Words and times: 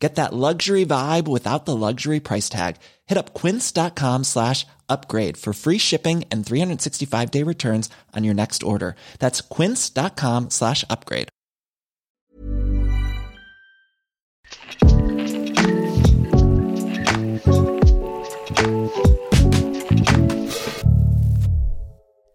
Get 0.00 0.14
that 0.14 0.32
luxury 0.32 0.86
vibe 0.86 1.28
without 1.28 1.66
the 1.66 1.76
luxury 1.76 2.20
price 2.20 2.48
tag. 2.48 2.76
Hit 3.06 3.18
up 3.18 3.34
quince.com 3.34 4.24
slash 4.24 4.66
upgrade 4.88 5.36
for 5.36 5.52
free 5.52 5.78
shipping 5.78 6.24
and 6.30 6.44
365 6.44 7.30
day 7.30 7.42
returns 7.42 7.90
on 8.16 8.24
your 8.24 8.34
next 8.34 8.62
order. 8.62 8.96
That's 9.18 9.42
quince.com 9.42 10.48
slash 10.48 10.84
upgrade. 10.88 11.28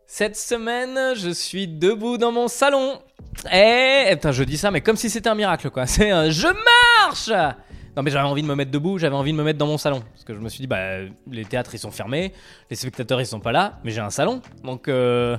Cette 0.07 0.37
semaine, 0.37 1.15
je 1.15 1.31
suis 1.31 1.67
debout 1.67 2.17
dans 2.17 2.31
mon 2.31 2.47
salon. 2.47 3.01
Et 3.51 4.07
putain, 4.11 4.31
je 4.31 4.43
dis 4.43 4.57
ça, 4.57 4.71
mais 4.71 4.79
comme 4.79 4.95
si 4.95 5.09
c'était 5.09 5.27
un 5.27 5.35
miracle, 5.35 5.69
quoi. 5.71 5.87
C'est 5.87 6.09
un 6.09 6.29
je 6.29 6.47
Non, 7.95 8.03
mais 8.03 8.11
j'avais 8.11 8.27
envie 8.27 8.41
de 8.41 8.47
me 8.47 8.55
mettre 8.55 8.71
debout, 8.71 8.97
j'avais 8.97 9.15
envie 9.15 9.31
de 9.31 9.37
me 9.37 9.43
mettre 9.43 9.57
dans 9.57 9.67
mon 9.67 9.77
salon. 9.77 10.01
Parce 10.11 10.25
que 10.25 10.33
je 10.33 10.39
me 10.39 10.49
suis 10.49 10.59
dit, 10.59 10.67
bah, 10.67 10.99
les 11.31 11.45
théâtres 11.45 11.73
ils 11.73 11.79
sont 11.79 11.91
fermés, 11.91 12.33
les 12.69 12.75
spectateurs 12.75 13.21
ils 13.21 13.25
sont 13.25 13.39
pas 13.39 13.53
là, 13.53 13.79
mais 13.83 13.91
j'ai 13.91 14.01
un 14.01 14.09
salon. 14.09 14.41
Donc, 14.63 14.87
euh... 14.87 15.37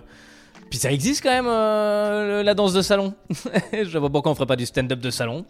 puis 0.70 0.78
ça 0.78 0.90
existe 0.90 1.22
quand 1.22 1.30
même, 1.30 1.46
euh, 1.48 2.42
la 2.42 2.54
danse 2.54 2.72
de 2.72 2.80
salon. 2.80 3.14
je 3.72 3.98
vois 3.98 4.10
pourquoi 4.10 4.32
on 4.32 4.34
ferait 4.34 4.46
pas 4.46 4.56
du 4.56 4.64
stand-up 4.64 5.00
de 5.00 5.10
salon. 5.10 5.44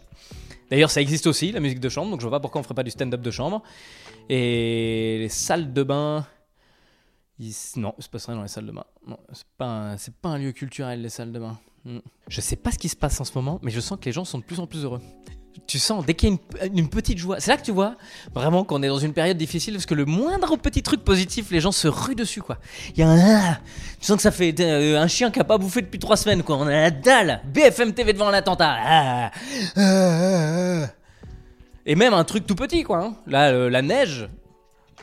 D'ailleurs, 0.69 0.91
ça 0.91 0.99
existe 0.99 1.27
aussi, 1.27 1.53
la 1.53 1.61
musique 1.61 1.79
de 1.79 1.87
chambre, 1.87 2.11
donc 2.11 2.19
je 2.19 2.27
vois 2.27 2.37
pas 2.37 2.41
pourquoi 2.41 2.59
on 2.59 2.63
ferait 2.63 2.75
pas 2.75 2.83
du 2.83 2.91
stand-up 2.91 3.21
de 3.21 3.31
chambre. 3.31 3.63
Et 4.27 5.17
les 5.19 5.29
salles 5.29 5.71
de 5.71 5.83
bain. 5.83 6.25
Non, 7.77 7.93
il 7.97 8.03
se 8.03 8.09
passe 8.09 8.25
rien 8.25 8.35
dans 8.35 8.41
les 8.41 8.49
salles 8.49 8.65
de 8.65 8.71
bain. 8.73 8.83
Non, 9.07 9.19
c'est 9.31 9.47
pas, 9.57 9.65
un... 9.65 9.97
c'est 9.97 10.13
pas 10.13 10.29
un 10.29 10.39
lieu 10.39 10.51
culturel, 10.51 11.01
les 11.01 11.09
salles 11.09 11.31
de 11.31 11.39
bain. 11.39 11.57
Hmm. 11.85 11.99
Je 12.27 12.41
sais 12.41 12.57
pas 12.57 12.71
ce 12.71 12.77
qui 12.77 12.89
se 12.89 12.97
passe 12.97 13.21
en 13.21 13.23
ce 13.23 13.31
moment, 13.35 13.59
mais 13.61 13.71
je 13.71 13.79
sens 13.79 13.97
que 13.97 14.05
les 14.05 14.11
gens 14.11 14.25
sont 14.25 14.39
de 14.39 14.43
plus 14.43 14.59
en 14.59 14.67
plus 14.67 14.83
heureux. 14.83 14.99
Tu 15.65 15.79
sens, 15.79 16.05
dès 16.05 16.13
qu'il 16.13 16.29
y 16.29 16.33
a 16.61 16.65
une, 16.65 16.89
petite 16.89 17.17
joie, 17.17 17.39
c'est 17.39 17.51
là 17.51 17.57
que 17.57 17.63
tu 17.63 17.71
vois 17.71 17.95
vraiment 18.33 18.63
qu'on 18.63 18.83
est 18.83 18.87
dans 18.87 18.99
une 18.99 19.13
période 19.13 19.37
difficile 19.37 19.73
parce 19.73 19.85
que 19.85 19.95
le 19.95 20.05
moindre 20.05 20.55
petit 20.57 20.83
truc 20.83 21.03
positif, 21.03 21.51
les 21.51 21.59
gens 21.59 21.71
se 21.71 21.87
ruent 21.87 22.15
dessus 22.15 22.41
quoi. 22.41 22.57
Il 22.95 22.99
y 22.99 23.03
a 23.03 23.09
un. 23.09 23.19
ah 23.19 23.59
Tu 23.99 24.05
sens 24.05 24.17
que 24.17 24.21
ça 24.21 24.31
fait 24.31 24.53
euh, 24.59 24.99
un 25.01 25.07
chien 25.07 25.31
qui 25.31 25.39
a 25.39 25.43
pas 25.43 25.57
bouffé 25.57 25.81
depuis 25.81 25.99
trois 25.99 26.17
semaines 26.17 26.43
quoi. 26.43 26.57
On 26.57 26.67
a 26.67 26.71
la 26.71 26.91
dalle 26.91 27.41
BFM 27.53 27.93
TV 27.93 28.13
devant 28.13 28.29
l'attentat. 28.29 28.75
Ah, 28.79 29.31
ah, 29.75 30.83
ah. 30.83 30.87
Et 31.85 31.95
même 31.95 32.13
un 32.13 32.23
truc 32.23 32.45
tout 32.45 32.55
petit 32.55 32.83
quoi. 32.83 33.03
hein. 33.03 33.15
La 33.27 33.81
neige. 33.81 34.29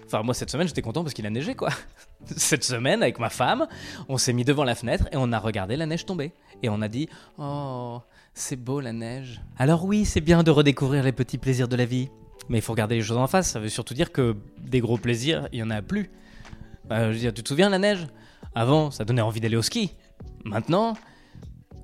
Enfin, 0.06 0.22
moi 0.22 0.34
cette 0.34 0.50
semaine 0.50 0.66
j'étais 0.66 0.82
content 0.82 1.02
parce 1.02 1.14
qu'il 1.14 1.26
a 1.26 1.30
neigé 1.30 1.54
quoi. 1.54 1.70
Cette 2.36 2.64
semaine, 2.64 3.02
avec 3.02 3.18
ma 3.18 3.28
femme, 3.28 3.66
on 4.08 4.16
s'est 4.16 4.32
mis 4.32 4.44
devant 4.44 4.64
la 4.64 4.74
fenêtre 4.74 5.08
et 5.12 5.16
on 5.16 5.30
a 5.32 5.38
regardé 5.38 5.76
la 5.76 5.84
neige 5.84 6.06
tomber. 6.06 6.32
Et 6.62 6.70
on 6.70 6.80
a 6.80 6.88
dit 6.88 7.08
Oh, 7.36 8.00
c'est 8.32 8.56
beau 8.56 8.80
la 8.80 8.92
neige. 8.92 9.42
Alors, 9.58 9.84
oui, 9.84 10.04
c'est 10.04 10.22
bien 10.22 10.42
de 10.42 10.50
redécouvrir 10.50 11.04
les 11.04 11.12
petits 11.12 11.38
plaisirs 11.38 11.68
de 11.68 11.76
la 11.76 11.84
vie. 11.84 12.08
Mais 12.48 12.58
il 12.58 12.62
faut 12.62 12.72
regarder 12.72 12.96
les 12.96 13.02
choses 13.02 13.18
en 13.18 13.26
face. 13.26 13.50
Ça 13.50 13.60
veut 13.60 13.68
surtout 13.68 13.94
dire 13.94 14.10
que 14.10 14.36
des 14.58 14.80
gros 14.80 14.96
plaisirs, 14.96 15.48
il 15.52 15.58
y 15.58 15.62
en 15.62 15.70
a 15.70 15.82
plus. 15.82 16.10
Bah, 16.86 17.08
je 17.08 17.14
veux 17.14 17.18
dire, 17.18 17.34
tu 17.34 17.42
te 17.42 17.48
souviens 17.48 17.68
la 17.68 17.78
neige? 17.78 18.06
Avant, 18.54 18.90
ça 18.90 19.04
donnait 19.04 19.22
envie 19.22 19.40
d'aller 19.40 19.56
au 19.56 19.62
ski. 19.62 19.94
Maintenant, 20.44 20.94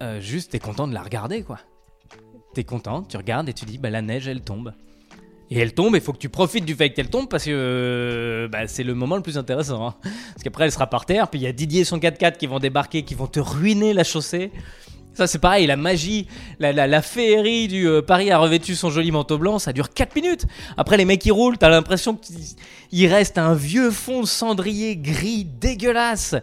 euh, 0.03 0.21
juste 0.21 0.53
t'es 0.53 0.59
content 0.59 0.89
de 0.89 0.95
la 0.95 1.03
regarder 1.03 1.43
quoi. 1.43 1.59
T'es 2.55 2.65
content, 2.65 3.03
tu 3.03 3.17
regardes 3.17 3.49
et 3.49 3.53
tu 3.53 3.65
dis 3.65 3.79
Bah, 3.79 3.91
la 3.91 4.03
neige 4.03 4.29
elle 4.29 4.43
tombe. 4.43 4.73
Et 5.51 5.59
elle 5.59 5.75
tombe, 5.75 5.97
il 5.97 6.01
faut 6.01 6.13
que 6.13 6.19
tu 6.19 6.29
profites 6.29 6.65
du 6.65 6.75
fait 6.75 6.91
qu'elle 6.91 7.11
tombe 7.11 7.29
parce 7.29 7.45
que 7.45 7.51
euh, 7.53 8.49
bah, 8.49 8.69
c'est 8.69 8.85
le 8.85 8.95
moment 8.95 9.17
le 9.17 9.23
plus 9.23 9.37
intéressant. 9.37 9.85
hein. 9.85 9.95
Parce 10.03 10.45
qu'après, 10.45 10.65
elle 10.65 10.73
sera 10.73 10.87
par 10.87 11.07
terre, 11.07 11.29
puis 11.29 11.41
il 11.41 11.43
y 11.43 11.47
a 11.47 11.53
Didier 11.53 11.81
et 11.81 11.85
son 11.85 11.99
4x4 11.99 12.37
qui 12.37 12.47
vont 12.47 12.61
débarquer, 12.61 13.03
qui 13.03 13.15
vont 13.15 13.27
te 13.27 13.41
ruiner 13.41 13.93
la 13.93 14.05
chaussée. 14.05 14.53
Ça, 15.13 15.27
c'est 15.27 15.41
pareil, 15.41 15.67
la 15.67 15.77
magie, 15.77 16.29
la, 16.61 16.73
la, 16.73 17.03
féerie 17.03 17.67
du 17.67 17.89
euh, 17.89 18.01
Paris 18.01 18.31
a 18.31 18.39
revêtu 18.39 18.77
son 18.77 18.91
joli 18.91 19.11
manteau 19.11 19.39
blanc, 19.39 19.59
ça 19.59 19.73
dure 19.73 19.93
4 19.93 20.15
minutes. 20.15 20.47
Après, 20.77 20.97
les 20.97 21.05
mecs 21.05 21.21
qui 21.21 21.33
roulent, 21.33 21.59
t'as 21.59 21.69
l'impression 21.69 22.17
qu'il 22.17 23.07
reste 23.09 23.37
un 23.37 23.55
vieux 23.55 23.91
fond 23.91 24.25
cendrier 24.25 24.97
gris 24.97 25.45
dégueulasse. 25.45 26.37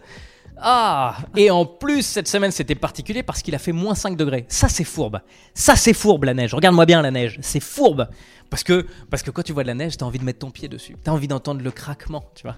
Ah 0.60 1.16
Et 1.36 1.50
en 1.50 1.64
plus, 1.64 2.02
cette 2.02 2.28
semaine, 2.28 2.50
c'était 2.50 2.74
particulier 2.74 3.22
parce 3.22 3.42
qu'il 3.42 3.54
a 3.54 3.58
fait 3.58 3.72
moins 3.72 3.94
5 3.94 4.16
degrés. 4.16 4.44
Ça, 4.48 4.68
c'est 4.68 4.84
fourbe. 4.84 5.20
Ça, 5.54 5.76
c'est 5.76 5.94
fourbe, 5.94 6.24
la 6.24 6.34
neige. 6.34 6.54
Regarde-moi 6.54 6.86
bien 6.86 7.00
la 7.02 7.10
neige. 7.10 7.38
C'est 7.42 7.60
fourbe. 7.60 8.08
Parce 8.50 8.64
que, 8.64 8.86
parce 9.10 9.22
que 9.22 9.30
quand 9.30 9.42
tu 9.42 9.52
vois 9.52 9.62
de 9.62 9.68
la 9.68 9.74
neige, 9.74 9.96
t'as 9.96 10.06
envie 10.06 10.18
de 10.18 10.24
mettre 10.24 10.38
ton 10.40 10.50
pied 10.50 10.68
dessus. 10.68 10.96
T'as 11.02 11.12
envie 11.12 11.28
d'entendre 11.28 11.62
le 11.62 11.70
craquement, 11.70 12.24
tu 12.34 12.42
vois. 12.44 12.56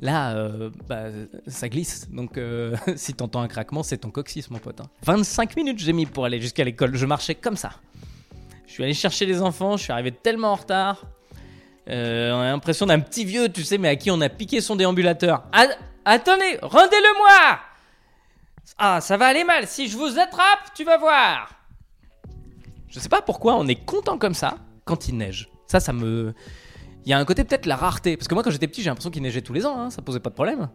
Là, 0.00 0.34
euh, 0.36 0.70
bah, 0.88 1.06
ça 1.46 1.68
glisse. 1.68 2.08
Donc, 2.10 2.38
euh, 2.38 2.76
si 2.96 3.14
t'entends 3.14 3.40
un 3.40 3.48
craquement, 3.48 3.82
c'est 3.82 3.98
ton 3.98 4.10
coccyx, 4.10 4.48
mon 4.50 4.58
pote. 4.58 4.80
hein. 4.80 4.88
25 5.04 5.56
minutes 5.56 5.78
j'ai 5.80 5.92
mis 5.92 6.06
pour 6.06 6.24
aller 6.24 6.40
jusqu'à 6.40 6.64
l'école. 6.64 6.94
Je 6.96 7.06
marchais 7.06 7.34
comme 7.34 7.56
ça. 7.56 7.70
Je 8.66 8.72
suis 8.72 8.84
allé 8.84 8.94
chercher 8.94 9.26
les 9.26 9.42
enfants. 9.42 9.76
Je 9.76 9.82
suis 9.84 9.92
arrivé 9.92 10.12
tellement 10.12 10.52
en 10.52 10.56
retard. 10.56 11.02
Euh, 11.88 12.32
on 12.32 12.40
a 12.40 12.44
l'impression 12.44 12.86
d'un 12.86 13.00
petit 13.00 13.24
vieux, 13.24 13.48
tu 13.50 13.62
sais, 13.62 13.76
mais 13.76 13.88
à 13.88 13.96
qui 13.96 14.10
on 14.10 14.20
a 14.20 14.28
piqué 14.28 14.60
son 14.60 14.74
déambulateur. 14.76 15.44
Ah, 15.52 15.66
attendez, 16.04 16.58
rendez-le-moi 16.62 17.58
Ah, 18.78 19.00
ça 19.00 19.16
va 19.16 19.26
aller 19.26 19.44
mal. 19.44 19.66
Si 19.66 19.88
je 19.88 19.96
vous 19.96 20.18
attrape, 20.18 20.72
tu 20.74 20.84
vas 20.84 20.96
voir. 20.98 21.50
Je 22.88 23.00
sais 23.00 23.08
pas 23.08 23.22
pourquoi 23.22 23.54
on 23.56 23.66
est 23.66 23.84
content 23.84 24.18
comme 24.18 24.34
ça 24.34 24.56
quand 24.84 25.08
il 25.08 25.16
neige. 25.16 25.48
Ça, 25.66 25.80
ça 25.80 25.92
me. 25.92 26.34
Il 27.04 27.10
y 27.10 27.12
a 27.12 27.18
un 27.18 27.24
côté 27.24 27.44
peut-être 27.44 27.66
la 27.66 27.76
rareté. 27.76 28.16
Parce 28.16 28.28
que 28.28 28.34
moi, 28.34 28.42
quand 28.42 28.50
j'étais 28.50 28.68
petit, 28.68 28.82
j'ai 28.82 28.88
l'impression 28.90 29.10
qu'il 29.10 29.22
neigeait 29.22 29.42
tous 29.42 29.52
les 29.52 29.66
ans. 29.66 29.78
hein, 29.78 29.90
Ça 29.90 30.00
posait 30.02 30.20
pas 30.20 30.30
de 30.30 30.34
problème. 30.34 30.68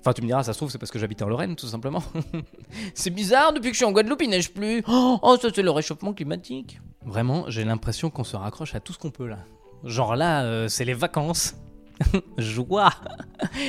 Enfin, 0.00 0.12
tu 0.12 0.22
me 0.22 0.26
diras, 0.28 0.42
ça 0.44 0.52
se 0.52 0.58
trouve, 0.58 0.70
c'est 0.70 0.78
parce 0.78 0.90
que 0.92 0.98
j'habitais 1.00 1.24
en 1.24 1.28
Lorraine, 1.28 1.56
tout 1.56 1.66
simplement. 1.66 2.02
c'est 2.94 3.10
bizarre, 3.10 3.52
depuis 3.52 3.68
que 3.70 3.72
je 3.74 3.78
suis 3.78 3.84
en 3.84 3.90
Guadeloupe, 3.92 4.22
il 4.22 4.30
neige 4.30 4.52
plus. 4.52 4.82
Oh, 4.88 5.36
ça, 5.40 5.48
c'est 5.52 5.62
le 5.62 5.70
réchauffement 5.70 6.12
climatique. 6.14 6.80
Vraiment, 7.04 7.44
j'ai 7.48 7.64
l'impression 7.64 8.08
qu'on 8.10 8.22
se 8.24 8.36
raccroche 8.36 8.74
à 8.76 8.80
tout 8.80 8.92
ce 8.92 8.98
qu'on 8.98 9.10
peut 9.10 9.26
là. 9.26 9.38
Genre 9.84 10.14
là, 10.16 10.44
euh, 10.44 10.68
c'est 10.68 10.84
les 10.84 10.94
vacances. 10.94 11.54
Joie 12.38 12.90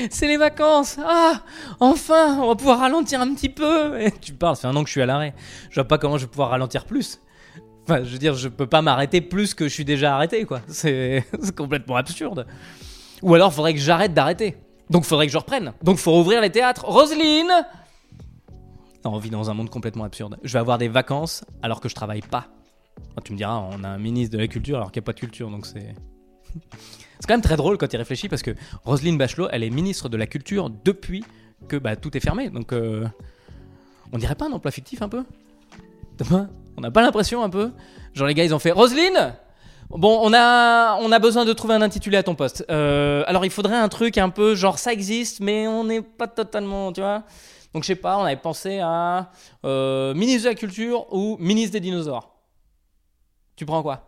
C'est 0.09 0.27
les 0.27 0.37
vacances 0.37 0.97
Ah 1.03 1.41
Enfin 1.79 2.37
On 2.41 2.47
va 2.47 2.55
pouvoir 2.55 2.79
ralentir 2.79 3.21
un 3.21 3.33
petit 3.33 3.49
peu 3.49 3.99
Et 4.01 4.11
tu 4.11 4.33
parles, 4.33 4.55
ça 4.55 4.63
fait 4.63 4.67
un 4.67 4.75
an 4.75 4.83
que 4.83 4.87
je 4.87 4.93
suis 4.93 5.01
à 5.01 5.05
l'arrêt. 5.05 5.33
Je 5.69 5.75
vois 5.75 5.87
pas 5.87 5.97
comment 5.97 6.17
je 6.17 6.25
vais 6.25 6.31
pouvoir 6.31 6.49
ralentir 6.49 6.85
plus. 6.85 7.21
Enfin, 7.83 8.03
je 8.03 8.11
veux 8.11 8.17
dire, 8.17 8.33
je 8.33 8.49
peux 8.49 8.67
pas 8.67 8.81
m'arrêter 8.81 9.21
plus 9.21 9.53
que 9.53 9.69
je 9.69 9.73
suis 9.73 9.85
déjà 9.85 10.15
arrêté, 10.15 10.43
quoi. 10.43 10.59
C'est 10.67 11.25
complètement 11.55 11.95
absurde. 11.95 12.45
Ou 13.21 13.33
alors, 13.33 13.53
faudrait 13.53 13.73
que 13.73 13.79
j'arrête 13.79 14.13
d'arrêter. 14.13 14.57
Donc, 14.89 15.05
faudrait 15.05 15.27
que 15.27 15.31
je 15.31 15.37
reprenne. 15.37 15.71
Donc, 15.81 15.97
faut 15.97 16.11
rouvrir 16.11 16.41
les 16.41 16.49
théâtres. 16.49 16.83
Roselyne 16.85 17.65
on 19.07 19.17
vit 19.19 19.29
dans 19.29 19.49
un 19.49 19.53
monde 19.53 19.69
complètement 19.69 20.03
absurde. 20.03 20.37
Je 20.43 20.53
vais 20.53 20.59
avoir 20.59 20.77
des 20.77 20.87
vacances 20.87 21.45
alors 21.61 21.81
que 21.81 21.89
je 21.89 21.95
travaille 21.95 22.21
pas. 22.21 22.47
Tu 23.23 23.33
me 23.33 23.37
diras, 23.37 23.57
on 23.71 23.83
a 23.83 23.87
un 23.87 23.97
ministre 23.97 24.35
de 24.35 24.41
la 24.41 24.47
culture 24.47 24.77
alors 24.77 24.91
qu'il 24.91 25.01
n'y 25.01 25.05
a 25.05 25.07
pas 25.07 25.13
de 25.13 25.19
culture, 25.19 25.49
donc 25.49 25.65
c'est. 25.65 25.95
C'est 27.19 27.27
quand 27.27 27.33
même 27.33 27.41
très 27.41 27.57
drôle 27.57 27.77
quand 27.77 27.91
il 27.91 27.97
réfléchit 27.97 28.29
parce 28.29 28.41
que 28.41 28.51
Roselyne 28.85 29.17
Bachelot, 29.17 29.47
elle 29.51 29.63
est 29.63 29.69
ministre 29.69 30.09
de 30.09 30.17
la 30.17 30.27
culture 30.27 30.69
depuis 30.69 31.23
que 31.67 31.75
bah, 31.75 31.95
tout 31.95 32.15
est 32.15 32.19
fermé. 32.19 32.49
Donc, 32.49 32.73
euh, 32.73 33.07
on 34.11 34.17
dirait 34.17 34.35
pas 34.35 34.45
un 34.45 34.51
emploi 34.51 34.71
fictif 34.71 35.01
un 35.01 35.09
peu? 35.09 35.23
On 36.31 36.81
n'a 36.81 36.91
pas 36.91 37.01
l'impression 37.01 37.43
un 37.43 37.49
peu? 37.49 37.71
Genre 38.13 38.27
les 38.27 38.33
gars, 38.33 38.43
ils 38.43 38.53
ont 38.53 38.59
fait 38.59 38.71
Roselyne 38.71 39.35
Bon, 39.89 40.19
on 40.21 40.33
a, 40.33 40.97
on 40.99 41.11
a 41.13 41.19
besoin 41.19 41.45
de 41.45 41.53
trouver 41.53 41.73
un 41.73 41.81
intitulé 41.81 42.17
à 42.17 42.23
ton 42.23 42.35
poste. 42.35 42.65
Euh, 42.69 43.23
alors, 43.25 43.45
il 43.45 43.51
faudrait 43.51 43.77
un 43.77 43.87
truc 43.87 44.17
un 44.17 44.29
peu 44.29 44.53
genre 44.53 44.79
ça 44.79 44.91
existe, 44.91 45.39
mais 45.39 45.65
on 45.67 45.85
n'est 45.85 46.01
pas 46.01 46.27
totalement, 46.27 46.91
tu 46.91 46.99
vois? 46.99 47.23
Donc, 47.73 47.83
je 47.83 47.87
sais 47.87 47.95
pas, 47.95 48.17
on 48.17 48.23
avait 48.23 48.35
pensé 48.35 48.79
à 48.79 49.31
euh, 49.63 50.13
ministre 50.13 50.43
de 50.43 50.49
la 50.49 50.55
culture 50.55 51.11
ou 51.13 51.37
ministre 51.39 51.71
des 51.71 51.79
dinosaures. 51.79 52.35
Tu 53.55 53.65
prends 53.65 53.81
quoi? 53.81 54.06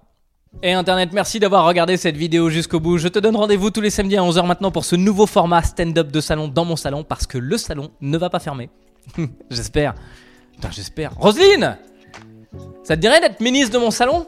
Et 0.61 0.73
Internet, 0.73 1.11
merci 1.13 1.39
d'avoir 1.39 1.65
regardé 1.65 1.95
cette 1.95 2.17
vidéo 2.17 2.49
jusqu'au 2.49 2.79
bout. 2.79 2.97
Je 2.97 3.07
te 3.07 3.19
donne 3.19 3.35
rendez-vous 3.35 3.69
tous 3.69 3.81
les 3.81 3.89
samedis 3.89 4.17
à 4.17 4.21
11h 4.21 4.45
maintenant 4.45 4.71
pour 4.71 4.83
ce 4.83 4.95
nouveau 4.95 5.25
format 5.25 5.61
stand-up 5.63 6.11
de 6.11 6.19
salon 6.19 6.47
dans 6.47 6.65
mon 6.65 6.75
salon 6.75 7.03
parce 7.03 7.27
que 7.27 7.37
le 7.37 7.57
salon 7.57 7.91
ne 8.01 8.17
va 8.17 8.29
pas 8.29 8.39
fermer. 8.39 8.69
j'espère. 9.49 9.95
J'espère. 10.71 11.13
Roselyne 11.15 11.77
Ça 12.83 12.95
te 12.95 13.01
dirait 13.01 13.21
d'être 13.21 13.39
ministre 13.39 13.73
de 13.73 13.79
mon 13.79 13.91
salon? 13.91 14.27